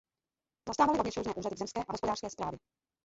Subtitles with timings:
[0.67, 2.59] Zastávali rovněž různé úřady v zemské a hospodářské správě.